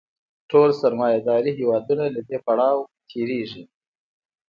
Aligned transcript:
ټول 0.51 0.69
سرمایه 0.81 1.19
داري 1.27 1.51
هېوادونه 1.59 2.05
له 2.15 2.21
دې 2.27 2.37
پړاو 2.45 2.79
تېرېږي 3.09 3.63